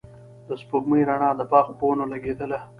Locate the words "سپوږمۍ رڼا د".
0.61-1.41